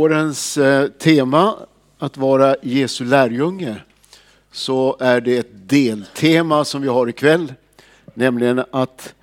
[0.00, 1.56] Årens eh, tema
[1.98, 3.76] att vara Jesu lärjunge
[4.52, 7.54] så är det ett deltema som vi har ikväll,
[8.14, 9.14] nämligen att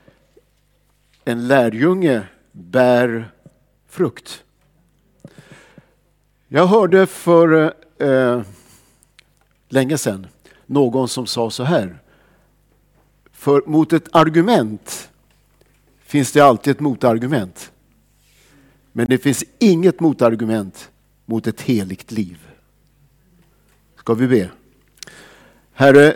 [1.25, 2.21] en lärjunge
[2.51, 3.31] bär
[3.89, 4.43] frukt.
[6.47, 8.41] Jag hörde för eh,
[9.69, 10.27] länge sedan
[10.65, 11.99] någon som sa så här.
[13.31, 15.09] För mot ett argument
[15.99, 17.71] finns det alltid ett motargument.
[18.97, 20.89] Men det finns inget motargument
[21.25, 22.37] mot ett heligt liv.
[23.97, 24.49] Ska vi be?
[25.73, 26.15] Herre,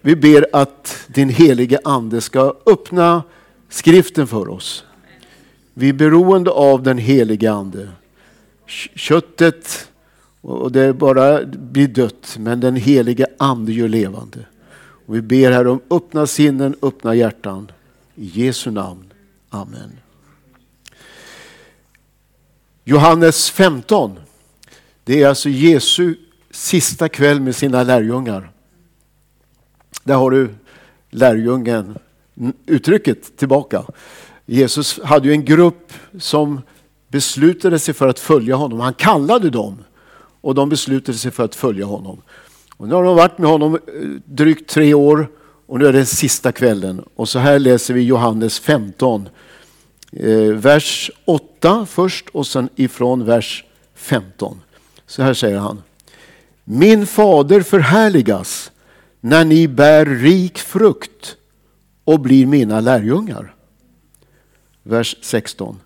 [0.00, 3.22] vi ber att din helige ande ska öppna
[3.68, 4.84] skriften för oss.
[5.74, 7.88] Vi är beroende av den helige ande.
[8.94, 9.88] Köttet
[10.40, 14.38] och det bara blir dött, men den helige ande gör levande.
[15.06, 17.72] Och vi ber här om öppna sinnen, öppna hjärtan.
[18.14, 19.12] I Jesu namn.
[19.50, 19.92] Amen.
[22.84, 24.18] Johannes 15.
[25.04, 26.14] Det är alltså Jesu
[26.50, 28.50] sista kväll med sina lärjungar.
[30.04, 30.54] Där har du
[31.10, 31.98] lärjungen,
[32.66, 33.84] uttrycket tillbaka.
[34.46, 36.60] Jesus hade ju en grupp som
[37.08, 38.80] beslutade sig för att följa honom.
[38.80, 39.84] Han kallade dem
[40.40, 42.22] och de beslutade sig för att följa honom.
[42.76, 43.80] Och nu har de varit med honom eh,
[44.24, 45.28] drygt tre år
[45.66, 47.04] och nu är det sista kvällen.
[47.14, 49.28] Och så här läser vi Johannes 15
[50.16, 54.60] Eh, vers 8 först och sen ifrån vers 15.
[55.06, 55.82] Så här säger han.
[56.64, 58.70] Min fader förhärligas
[59.20, 61.36] när ni bär rik frukt
[62.04, 63.54] och blir mina lärjungar.
[64.82, 65.80] Vers 16.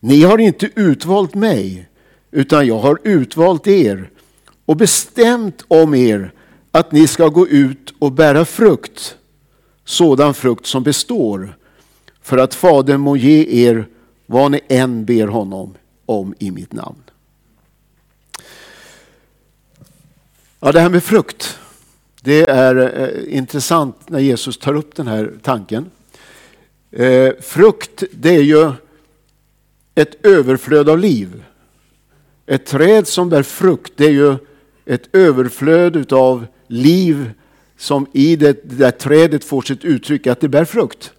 [0.00, 1.88] Ni har inte utvalt mig
[2.30, 4.10] utan jag har utvalt er
[4.66, 6.32] och bestämt om er
[6.70, 9.16] att ni ska gå ut och bära frukt,
[9.84, 11.56] sådan frukt som består
[12.30, 13.86] för att Fadern må ge er
[14.26, 15.74] vad ni än ber honom
[16.06, 17.02] om i mitt namn.
[20.60, 21.58] Ja, det här med frukt,
[22.22, 25.90] det är eh, intressant när Jesus tar upp den här tanken.
[26.90, 28.72] Eh, frukt, det är ju
[29.94, 31.44] ett överflöd av liv.
[32.46, 34.36] Ett träd som bär frukt, det är ju
[34.84, 37.32] ett överflöd av liv
[37.76, 41.12] som i det där trädet får sitt uttryck att det bär frukt.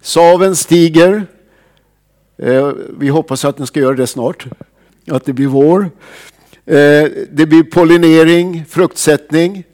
[0.00, 1.26] Saven stiger.
[2.38, 4.46] Eh, vi hoppas att den ska göra det snart.
[5.10, 5.90] Att det blir vår.
[6.64, 9.64] Eh, det blir pollinering, fruktsättning.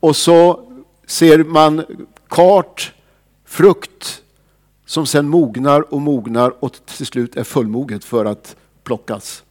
[0.00, 0.68] Och så
[1.06, 1.84] ser man
[2.28, 2.94] kart,
[3.44, 4.22] frukt
[4.86, 9.44] som sen mognar och mognar och till slut är fullmoget för att plockas.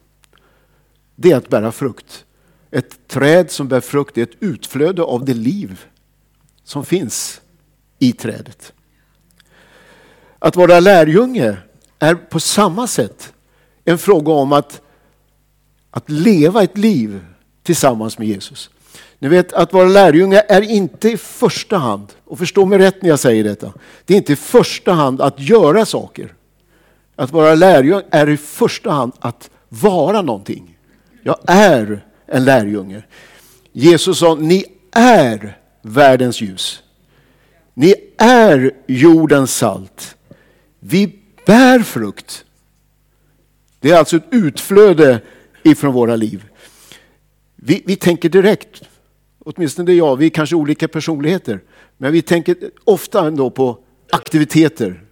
[1.16, 2.24] Det är att bära frukt.
[2.70, 5.84] Ett träd som bär frukt är ett utflöde av det liv
[6.64, 7.40] som finns
[7.98, 8.72] i trädet.
[10.44, 11.56] Att vara lärjunge
[11.98, 13.32] är på samma sätt
[13.84, 14.80] en fråga om att,
[15.90, 17.24] att leva ett liv
[17.62, 18.70] tillsammans med Jesus.
[19.18, 23.08] Ni vet att vara lärjunge är inte i första hand, och förstå mig rätt när
[23.08, 23.72] jag säger detta,
[24.04, 26.34] det är inte i första hand att göra saker.
[27.16, 30.78] Att vara lärjunge är i första hand att vara någonting.
[31.22, 33.02] Jag är en lärjunge.
[33.72, 36.82] Jesus sa, ni är världens ljus.
[37.74, 40.16] Ni är jordens salt.
[40.84, 42.44] Vi bär frukt.
[43.80, 45.20] Det är alltså ett utflöde
[45.62, 46.44] ifrån våra liv.
[47.56, 48.82] Vi, vi tänker direkt,
[49.38, 51.60] åtminstone det är jag, vi är kanske olika personligheter,
[51.96, 53.78] men vi tänker ofta ändå på
[54.10, 55.04] aktiviteter.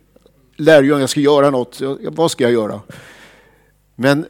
[0.56, 2.80] Lärjungar, jag ska göra något, vad ska jag göra?
[3.96, 4.26] Men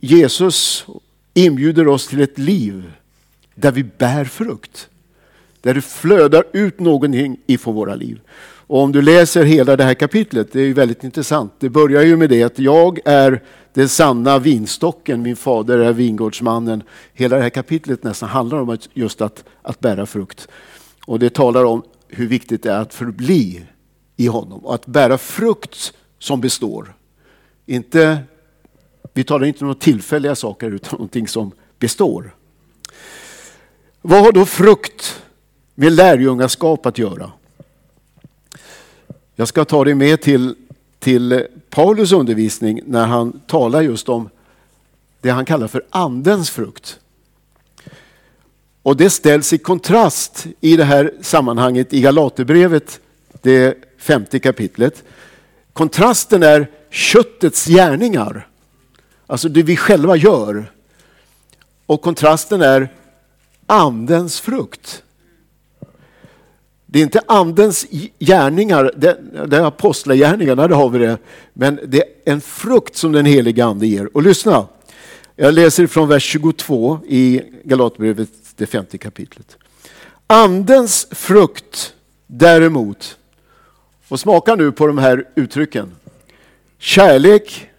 [0.00, 0.86] Jesus
[1.34, 2.92] inbjuder oss till ett liv
[3.54, 4.88] där vi bär frukt.
[5.60, 8.20] Där det flödar ut någonting ifrån våra liv.
[8.72, 11.52] Och om du läser hela det här kapitlet, det är ju väldigt intressant.
[11.58, 16.82] Det börjar ju med det att jag är den sanna vinstocken, min fader är vingårdsmannen.
[17.12, 20.48] Hela det här kapitlet nästan handlar om att, just att, att bära frukt.
[21.06, 23.66] Och det talar om hur viktigt det är att förbli
[24.16, 26.94] i honom och att bära frukt som består.
[27.66, 28.18] Inte,
[29.12, 32.34] vi talar inte om tillfälliga saker utan någonting som består.
[34.02, 35.22] Vad har då frukt
[35.74, 37.32] med lärjungaskap att göra?
[39.36, 40.54] Jag ska ta dig med till,
[40.98, 44.28] till Paulus undervisning när han talar just om
[45.20, 46.98] det han kallar för andens frukt.
[48.82, 53.00] Och det ställs i kontrast i det här sammanhanget i Galaterbrevet,
[53.42, 55.04] det femte kapitlet.
[55.72, 58.48] Kontrasten är köttets gärningar,
[59.26, 60.72] alltså det vi själva gör.
[61.86, 62.88] Och kontrasten är
[63.66, 65.02] andens frukt.
[66.92, 67.86] Det är inte andens
[68.18, 71.18] gärningar, det, det är apostlagärningarna, där har vi det.
[71.52, 74.16] Men det är en frukt som den heliga ande ger.
[74.16, 74.66] Och lyssna,
[75.36, 79.56] Jag läser från vers 22 i Galaterbrevet, det femte kapitlet.
[80.26, 81.94] Andens frukt
[82.26, 83.18] däremot,
[84.08, 85.92] och smaka nu på de här uttrycken.
[86.78, 87.70] Kärlek,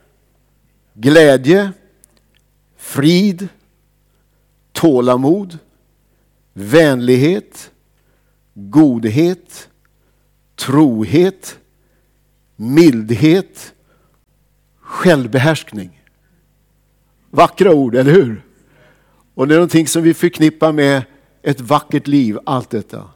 [0.94, 1.72] glädje,
[2.78, 3.48] frid,
[4.72, 5.58] tålamod,
[6.54, 7.70] vänlighet,
[8.54, 9.70] godhet,
[10.56, 11.58] trohet,
[12.56, 13.74] mildhet,
[14.82, 16.02] självbehärskning.
[17.30, 18.44] Vackra ord, eller hur?
[19.36, 21.04] Och det är någonting som vi förknippar med
[21.42, 23.10] ett vackert liv, allt detta.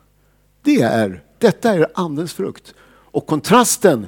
[0.62, 2.74] Det är, detta är andens frukt.
[2.90, 4.08] Och kontrasten,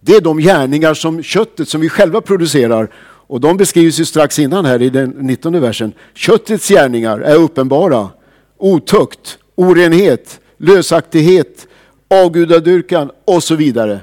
[0.00, 2.90] det är de gärningar som köttet, som vi själva producerar.
[3.26, 5.92] Och de beskrivs ju strax innan här i den 19 versen.
[6.14, 8.08] Köttets gärningar är uppenbara.
[8.56, 11.66] Otukt, orenhet, lösaktighet,
[12.08, 14.00] avgudadyrkan och så vidare.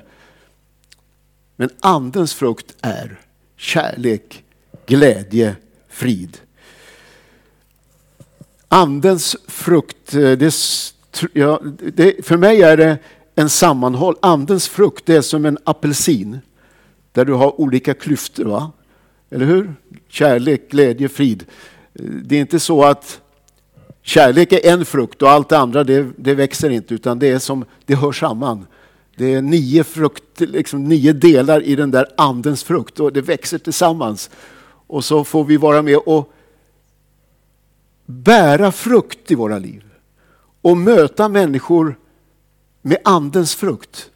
[1.55, 3.19] Men andens frukt är
[3.57, 4.43] kärlek,
[4.85, 5.55] glädje,
[5.89, 6.37] frid.
[8.67, 10.53] Andens frukt, eh, det,
[11.33, 11.61] ja,
[11.93, 12.97] det, för mig är det
[13.35, 14.15] en sammanhåll.
[14.21, 16.39] Andens frukt det är som en apelsin
[17.11, 18.45] där du har olika klyftor.
[18.45, 18.71] Va?
[19.29, 19.73] Eller hur?
[20.07, 21.45] Kärlek, glädje, frid.
[21.93, 23.20] Eh, det är inte så att
[24.01, 27.39] kärlek är en frukt och allt det andra det, det växer inte utan det är
[27.39, 28.67] som det hör samman.
[29.15, 33.57] Det är nio, frukt, liksom nio delar i den där andens frukt och det växer
[33.57, 34.29] tillsammans.
[34.87, 36.33] Och så får vi vara med och
[38.05, 39.83] bära frukt i våra liv
[40.61, 41.95] och möta människor
[42.81, 44.09] med andens frukt.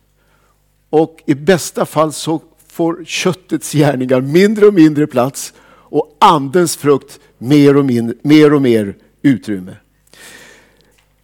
[0.89, 7.19] Och i bästa fall så får köttets gärningar mindre och mindre plats och andens frukt
[7.37, 8.95] mer och, min, mer, och mer
[9.25, 9.75] utrymme.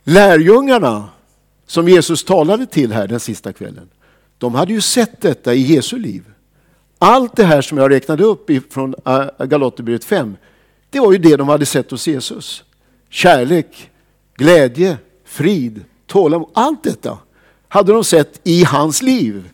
[0.03, 1.09] Lärjungarna
[1.67, 3.89] som Jesus talade till här den sista kvällen,
[4.37, 6.23] de hade ju sett detta i Jesu liv.
[6.97, 10.37] Allt det här som jag räknade upp från äh, Galaterbrevet 5,
[10.89, 12.63] det var ju det de hade sett hos Jesus.
[13.09, 13.89] Kärlek,
[14.35, 17.17] glädje, frid, tålamod, allt detta
[17.67, 19.49] hade de sett i hans liv.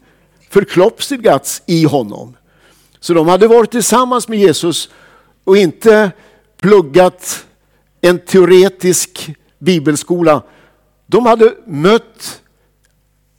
[0.50, 2.38] Förkroppsligats i honom.
[3.00, 4.90] Så de hade varit tillsammans med Jesus
[5.44, 6.12] och inte
[6.62, 7.46] pluggat
[8.02, 10.44] en teoretisk bibelskola.
[11.06, 12.42] De hade mött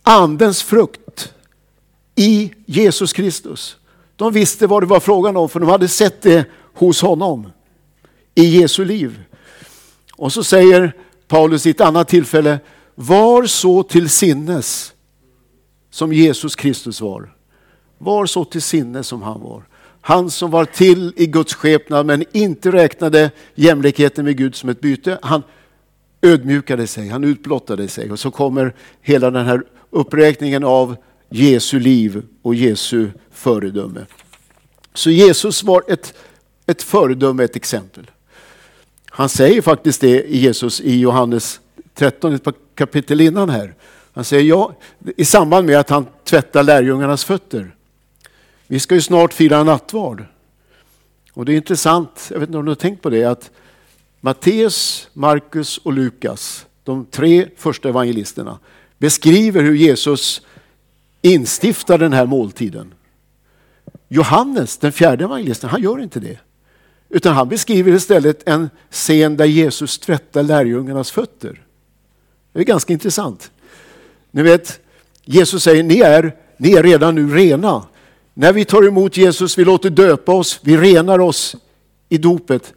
[0.03, 1.33] andens frukt
[2.15, 3.77] i Jesus Kristus.
[4.17, 7.53] De visste vad det var frågan om för de hade sett det hos honom
[8.35, 9.23] i Jesu liv.
[10.17, 10.93] Och så säger
[11.29, 12.59] Paulus i ett annat tillfälle,
[12.95, 14.93] var så till sinnes
[15.91, 17.35] som Jesus Kristus var.
[17.99, 19.63] Var så till sinnes som han var.
[20.01, 24.81] Han som var till i Guds skepnad men inte räknade jämlikheten med Gud som ett
[24.81, 25.19] byte.
[25.23, 25.43] Han
[26.23, 30.97] ödmjukade sig, han utblottade sig och så kommer hela den här uppräkningen av
[31.31, 34.07] Jesu liv och Jesu föredöme.
[34.95, 36.15] Så Jesus var ett,
[36.67, 38.11] ett föredöme, ett exempel.
[39.11, 41.61] Han säger faktiskt det i Jesus i Johannes
[41.95, 42.45] 13, ett
[42.75, 43.75] kapitel innan här.
[44.13, 44.73] Han säger ja,
[45.17, 47.75] i samband med att han tvättar lärjungarnas fötter.
[48.71, 50.25] Vi ska ju snart fira nattvard.
[51.33, 53.51] Och det är intressant, jag vet inte om du har tänkt på det, att
[54.21, 58.59] Matteus, Markus och Lukas, de tre första evangelisterna,
[58.99, 60.43] beskriver hur Jesus
[61.23, 62.95] instiftar den här måltiden.
[64.09, 66.39] Johannes, den fjärde evangelisten, han gör inte det.
[67.09, 71.63] Utan han beskriver istället en scen där Jesus tvättar lärjungarnas fötter.
[72.53, 73.51] Det är ganska intressant.
[74.31, 74.81] Ni vet,
[75.25, 77.87] Jesus säger ni är, ni är redan nu rena.
[78.41, 81.57] När vi tar emot Jesus, vi låter döpa oss, vi renar oss
[82.09, 82.75] i dopet.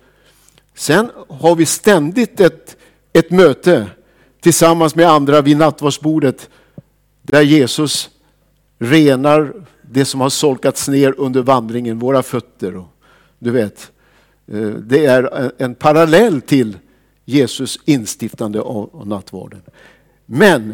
[0.75, 2.77] Sen har vi ständigt ett,
[3.13, 3.87] ett möte
[4.39, 6.49] tillsammans med andra vid nattvardsbordet
[7.21, 8.09] där Jesus
[8.79, 12.77] renar det som har solkats ner under vandringen, våra fötter.
[12.77, 12.87] Och,
[13.39, 13.91] du vet,
[14.51, 16.77] eh, det är en parallell till
[17.25, 19.61] Jesus instiftande av nattvarden.
[20.25, 20.73] Men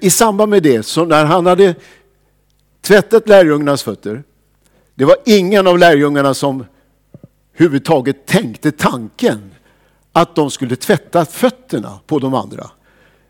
[0.00, 1.74] i samband med det, så när han hade
[2.80, 4.22] tvättat lärjungarnas fötter,
[4.94, 6.64] det var ingen av lärjungarna som
[7.52, 9.50] huvudtaget tänkte tanken
[10.12, 12.70] att de skulle tvätta fötterna på de andra.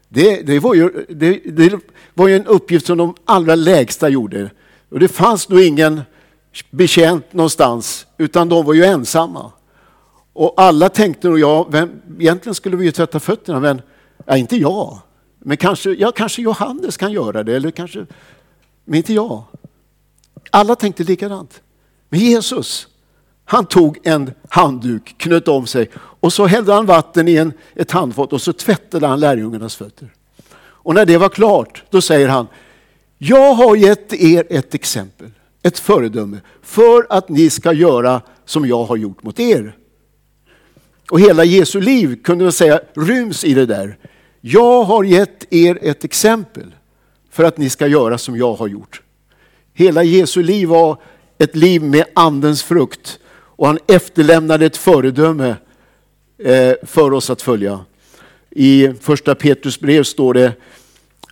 [0.08, 1.80] Det, det, var ju, det, det,
[2.14, 4.50] var ju, en uppgift som de allra lägsta gjorde.
[4.88, 6.00] Och det fanns nog ingen
[6.70, 9.52] betjänt någonstans, utan de var ju ensamma.
[10.32, 13.82] Och alla tänkte nog, ja, vem, egentligen skulle vi ju tvätta fötterna, men
[14.26, 14.98] ja, inte jag.
[15.38, 18.06] Men kanske, ja, kanske Johannes kan göra det, eller kanske,
[18.88, 19.42] men inte jag.
[20.50, 21.62] Alla tänkte likadant.
[22.08, 22.88] Men Jesus,
[23.44, 27.90] han tog en handduk, knöt om sig och så hällde han vatten i en, ett
[27.90, 30.14] handfat och så tvättade han lärjungarnas fötter.
[30.60, 32.46] Och när det var klart, då säger han,
[33.18, 35.30] jag har gett er ett exempel,
[35.62, 39.76] ett föredöme, för att ni ska göra som jag har gjort mot er.
[41.10, 43.98] Och hela Jesu liv kunde man säga ryms i det där.
[44.40, 46.74] Jag har gett er ett exempel
[47.38, 49.02] för att ni ska göra som jag har gjort.
[49.74, 51.00] Hela Jesu liv var
[51.38, 55.56] ett liv med andens frukt och han efterlämnade ett föredöme
[56.38, 57.84] eh, för oss att följa.
[58.50, 60.52] I första Petrus brev står det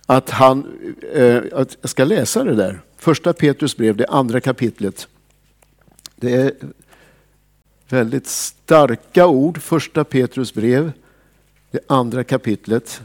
[0.05, 0.67] att han,
[1.13, 5.07] eh, jag ska läsa det där, första Petrus brev, det andra kapitlet.
[6.15, 6.51] Det är
[7.89, 10.91] väldigt starka ord, första Petrus brev,
[11.71, 13.01] det andra kapitlet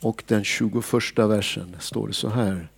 [0.00, 0.84] och den 21
[1.16, 2.68] versen står det så här.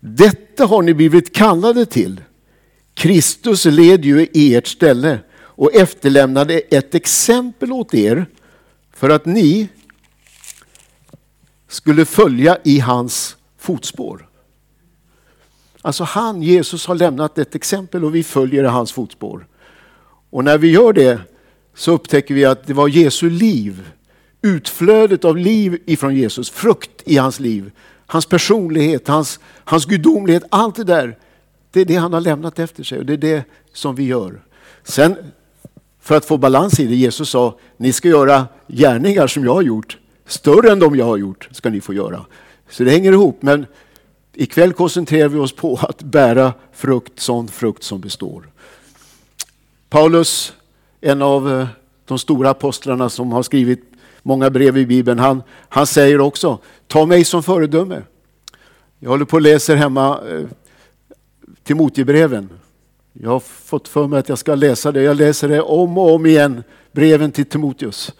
[0.00, 2.20] Detta har ni blivit kallade till.
[2.94, 8.26] Kristus led ju i ert ställe och efterlämnade ett exempel åt er
[8.92, 9.68] för att ni
[11.68, 14.28] skulle följa i hans fotspår.
[15.82, 19.46] Alltså han, Jesus, har lämnat ett exempel och vi följer i hans fotspår.
[20.30, 21.20] Och när vi gör det
[21.74, 23.90] så upptäcker vi att det var Jesu liv,
[24.42, 27.70] utflödet av liv ifrån Jesus, frukt i hans liv,
[28.06, 31.18] hans personlighet, hans, hans gudomlighet, allt det där.
[31.70, 34.42] Det är det han har lämnat efter sig och det är det som vi gör.
[34.84, 35.16] Sen
[36.00, 39.62] för att få balans i det, Jesus sa, ni ska göra gärningar som jag har
[39.62, 42.26] gjort, större än de jag har gjort ska ni få göra.
[42.70, 43.66] Så det hänger ihop, men
[44.34, 48.48] ikväll koncentrerar vi oss på att bära frukt, sån frukt som består.
[49.88, 50.52] Paulus,
[51.00, 51.66] en av eh,
[52.04, 53.95] de stora apostlarna som har skrivit
[54.26, 58.02] många brev i Bibeln, han, han säger också, ta mig som föredöme.
[58.98, 60.44] Jag håller på och läser hemma eh,
[61.64, 62.50] Timoteusbreven.
[63.12, 65.02] Jag har fått för mig att jag ska läsa det.
[65.02, 68.12] Jag läser det om och om igen, breven till Timoteus.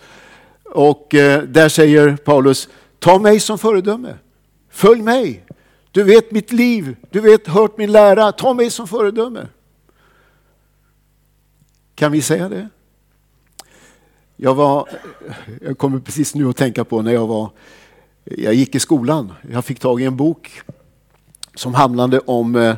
[0.64, 4.14] Och eh, där säger Paulus, ta mig som föredöme.
[4.70, 5.44] Följ mig.
[5.90, 9.46] Du vet mitt liv, du vet hört min lära, ta mig som föredöme.
[11.94, 12.68] Kan vi säga det?
[14.36, 14.88] Jag, var,
[15.62, 17.50] jag kommer precis nu att tänka på när jag var,
[18.24, 19.32] jag gick i skolan.
[19.52, 20.60] Jag fick tag i en bok
[21.54, 22.76] som handlade om, eh,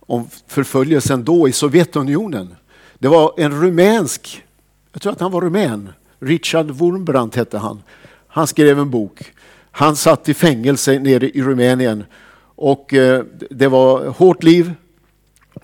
[0.00, 2.56] om förföljelsen då i Sovjetunionen.
[2.98, 4.44] Det var en rumänsk,
[4.92, 7.82] jag tror att han var rumän, Richard Wurmbrandt hette han.
[8.28, 9.32] Han skrev en bok.
[9.70, 12.04] Han satt i fängelse nere i Rumänien
[12.40, 14.72] och eh, det var hårt liv.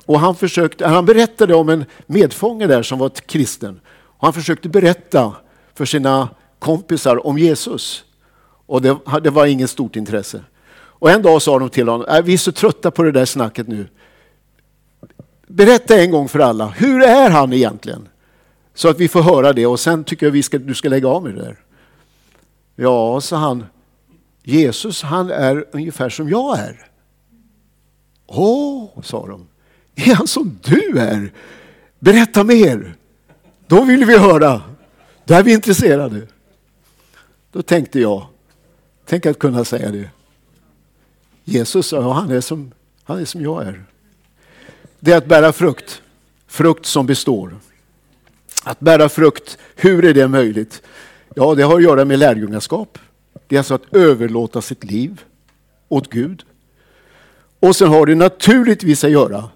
[0.07, 3.81] Och han, försökte, han berättade om en medfånge där som var kristen.
[4.25, 5.37] Och han försökte berätta
[5.75, 6.29] för sina
[6.59, 8.05] kompisar om Jesus.
[8.67, 10.45] Och det, det var inget stort intresse.
[10.75, 13.25] Och en dag sa de till honom, är vi är så trötta på det där
[13.25, 13.87] snacket nu.
[15.47, 18.09] Berätta en gång för alla, hur är han egentligen?
[18.75, 21.09] Så att vi får höra det och sen tycker jag vi ska, du ska lägga
[21.09, 21.57] av med det där.
[22.77, 23.65] Ja, sa han,
[24.43, 26.87] Jesus han är ungefär som jag är.
[28.27, 29.47] Åh, sa de,
[29.95, 31.33] är han som du är?
[31.99, 32.97] Berätta mer.
[33.67, 34.63] Då vill vi höra.
[35.25, 36.27] Då är vi intresserade.
[37.53, 38.27] Då tänkte jag,
[39.05, 40.11] tänk att kunna säga det.
[41.45, 42.73] Jesus sa, han, är som,
[43.05, 43.85] han är som jag är.
[45.01, 46.03] Det är att bära frukt,
[46.47, 47.57] frukt som består.
[48.65, 50.83] Att bära frukt, hur är det möjligt?
[51.35, 52.99] Ja, det har att göra med lärjungaskap.
[53.47, 55.23] Det är alltså att överlåta sitt liv
[55.89, 56.45] åt Gud.
[57.61, 59.49] Och sen har det naturligtvis att göra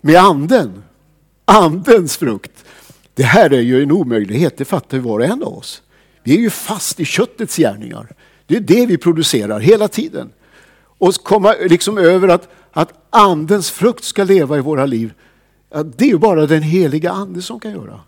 [0.00, 0.82] med anden.
[1.44, 2.64] Andens frukt.
[3.14, 5.82] Det här är ju en omöjlighet, det fattar ju var och en av oss.
[6.22, 8.14] Vi är ju fast i köttets gärningar.
[8.46, 10.32] Det är det vi producerar hela tiden.
[10.82, 15.12] Och komma liksom över att, att andens frukt ska leva i våra liv.
[15.96, 18.00] Det är ju bara den heliga ande som kan göra.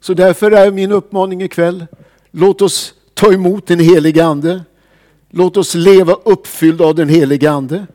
[0.00, 1.86] Så därför är min uppmaning ikväll,
[2.30, 4.62] låt oss ta emot den heliga ande.
[5.30, 7.86] Låt oss leva uppfyllda av den heliga ande.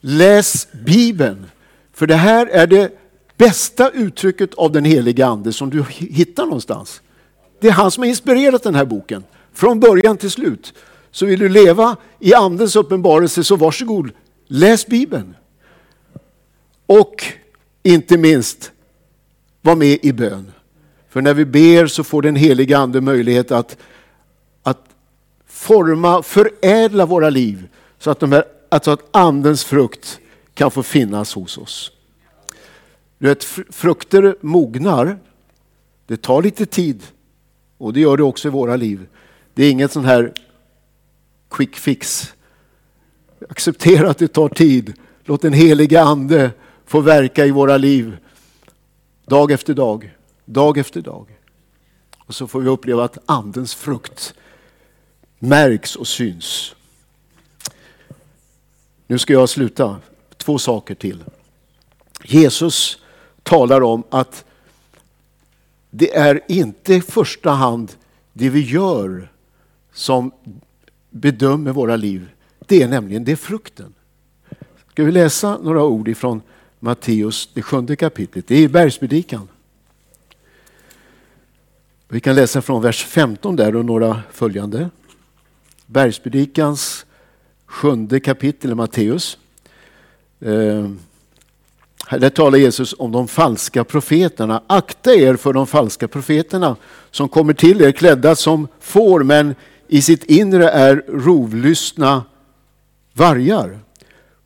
[0.00, 1.46] Läs Bibeln,
[1.92, 2.90] för det här är det
[3.42, 7.02] bästa uttrycket av den heliga ande som du hittar någonstans.
[7.60, 10.74] Det är han som har inspirerat den här boken, från början till slut.
[11.10, 14.10] Så vill du leva i andens uppenbarelse så varsågod,
[14.46, 15.36] läs Bibeln.
[16.86, 17.24] Och
[17.82, 18.72] inte minst,
[19.60, 20.52] var med i bön.
[21.08, 23.76] För när vi ber så får den heliga ande möjlighet att,
[24.62, 24.84] att
[25.46, 27.68] forma, förädla våra liv
[27.98, 30.20] så att, de här, alltså att andens frukt
[30.54, 31.92] kan få finnas hos oss.
[33.22, 35.18] Du vet, frukter mognar.
[36.06, 37.02] Det tar lite tid
[37.78, 39.06] och det gör det också i våra liv.
[39.54, 40.32] Det är inget sån här
[41.50, 42.34] quick fix.
[43.48, 44.94] Acceptera att det tar tid.
[45.24, 46.50] Låt den heliga ande
[46.86, 48.16] få verka i våra liv
[49.26, 51.26] dag efter dag, dag efter dag.
[52.18, 54.34] Och så får vi uppleva att andens frukt
[55.38, 56.74] märks och syns.
[59.06, 59.96] Nu ska jag sluta.
[60.36, 61.24] Två saker till.
[62.24, 62.98] Jesus
[63.52, 64.44] talar om att
[65.90, 67.92] det är inte i första hand
[68.32, 69.32] det vi gör
[69.92, 70.32] som
[71.10, 72.28] bedömer våra liv.
[72.58, 73.94] Det är nämligen det frukten.
[74.90, 76.42] Ska vi läsa några ord ifrån
[76.78, 78.46] Matteus, det sjunde kapitlet.
[78.48, 79.48] Det är i bergspredikan.
[82.08, 84.90] Vi kan läsa från vers 15 där och några följande.
[85.86, 87.06] Bergspredikans
[87.66, 89.38] sjunde kapitel Matteus.
[90.40, 90.90] Eh,
[92.18, 94.62] där talar Jesus om de falska profeterna.
[94.66, 96.76] Akta er för de falska profeterna
[97.10, 99.54] som kommer till er klädda som får men
[99.88, 102.24] i sitt inre är rovlystna
[103.12, 103.78] vargar.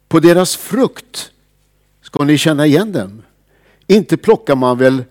[0.09, 1.31] På deras frukt
[2.03, 3.23] ska ni känna igen dem.
[3.87, 5.05] Inte plockar man väl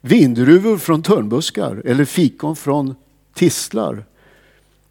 [0.00, 2.94] vindruvor från törnbuskar eller fikon från
[3.34, 4.04] tistlar.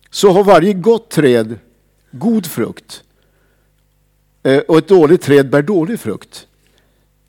[0.10, 1.60] Så har varje gott träd
[2.12, 3.04] god frukt
[4.44, 6.48] eh, och ett dåligt träd bär dålig frukt.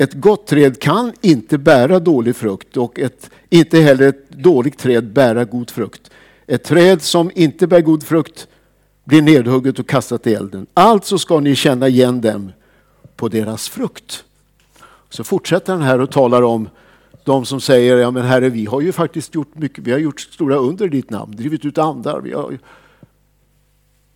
[0.03, 5.13] Ett gott träd kan inte bära dålig frukt och ett, inte heller ett dåligt träd
[5.13, 6.11] bära god frukt.
[6.47, 8.49] Ett träd som inte bär god frukt
[9.05, 10.67] blir nedhugget och kastat i elden.
[10.75, 12.53] Alltså ska ni känna igen dem
[13.17, 14.25] på deras frukt.
[15.09, 16.69] Så fortsätter han här och talar om
[17.25, 20.21] de som säger, ja men herre vi har ju faktiskt gjort mycket, vi har gjort
[20.21, 22.21] stora under i ditt namn, drivit ut andar.
[22.21, 22.59] Vi har...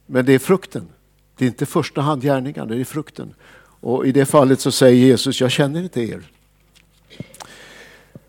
[0.06, 0.88] Men det är frukten.
[1.36, 3.34] Det är inte första hand gärningarna, det är frukten.
[3.80, 6.22] Och i det fallet så säger Jesus, jag känner inte er.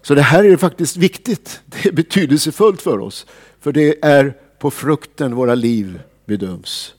[0.02, 1.62] Så det här är faktiskt viktigt.
[1.66, 3.26] Det är betydelsefullt för oss.
[3.60, 6.94] För det är på frukten våra liv bedöms.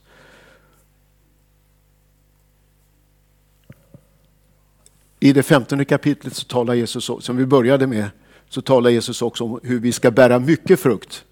[5.20, 8.10] I det femtonde kapitlet så talar Jesus, som vi började med,
[8.48, 11.24] så talar Jesus också om hur vi ska bära mycket frukt.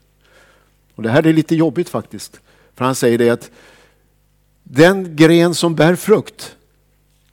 [0.94, 2.40] Och Det här är lite jobbigt faktiskt.
[2.75, 3.50] För han säger det att
[4.62, 6.56] den gren som bär frukt,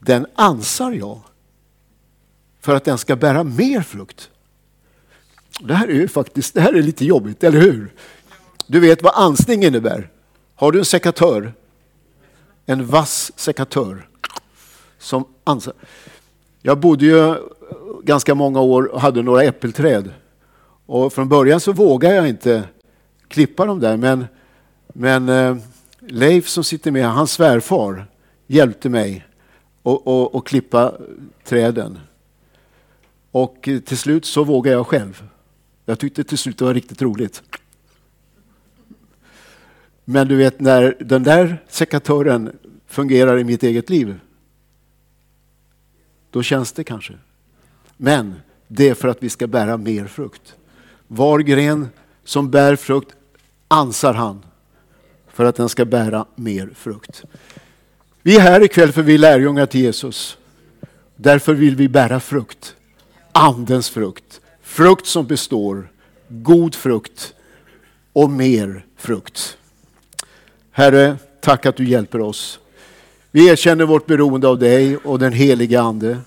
[0.04, 1.20] den ansar jag
[2.60, 4.30] för att den ska bära mer frukt.
[5.60, 7.92] Det här är ju faktiskt det här är lite jobbigt, eller hur?
[8.66, 10.10] Du vet vad ansning innebär?
[10.54, 11.54] Har du en sekatör?
[12.66, 14.08] En vass sekatör
[14.98, 15.74] som ansar.
[16.62, 17.34] Jag bodde ju
[18.02, 20.10] ganska många år och hade några äppelträd.
[20.86, 22.62] Och från början så vågade jag inte
[23.28, 24.26] klippa dem där, men,
[24.86, 25.56] men eh,
[26.00, 28.06] Leif som sitter med, hans svärfar,
[28.46, 29.26] hjälpte mig
[29.84, 30.94] och klippa
[31.44, 31.98] träden.
[33.30, 35.28] Och till slut så vågade jag själv.
[35.84, 37.42] Jag tyckte till slut det var riktigt roligt.
[40.04, 44.20] Men du vet när den där sekatören fungerar i mitt eget liv,
[46.30, 47.14] då känns det kanske.
[47.96, 48.34] Men
[48.68, 50.56] det är för att vi ska bära mer frukt.
[51.08, 51.88] Var gren
[52.24, 53.16] som bär frukt
[53.68, 54.44] ansar han
[55.28, 57.24] för att den ska bära mer frukt.
[58.26, 60.36] Vi är här ikväll för vi är lärjungar till Jesus.
[61.16, 62.74] Därför vill vi bära frukt.
[63.32, 64.40] Andens frukt.
[64.62, 65.88] Frukt som består.
[66.28, 67.34] God frukt
[68.12, 69.56] och mer frukt.
[70.70, 72.58] Herre, tack att du hjälper oss.
[73.30, 76.18] Vi erkänner vårt beroende av dig och den helige Ande.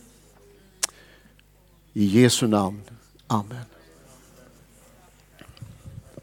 [1.93, 2.81] I Jesu namn.
[3.27, 3.76] Amen.